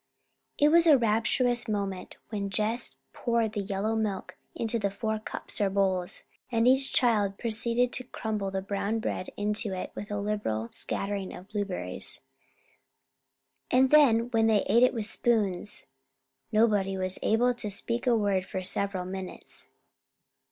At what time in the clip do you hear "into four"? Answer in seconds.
4.55-5.19